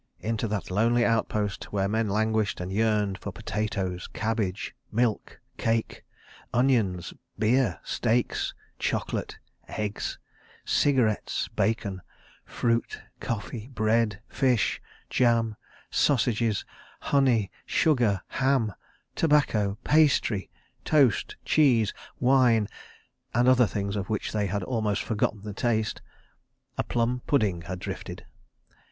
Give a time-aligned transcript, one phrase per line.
[0.19, 6.03] Into that lonely outpost, where men languished and yearned for potatoes, cabbage, milk, cake,
[6.51, 9.37] onions, beer, steaks, chocolate,
[9.67, 10.17] eggs,
[10.65, 12.01] cigarettes, bacon,
[12.43, 15.55] fruit, coffee, bread, fish, jam,
[15.91, 16.65] sausages,
[17.01, 18.73] honey, sugar, ham,
[19.13, 20.49] tobacco, pastry,
[20.83, 22.67] toast, cheese, wine
[23.35, 26.01] and other things of which they had almost forgotten the taste,
[26.75, 28.25] a Plum Pudding had drifted.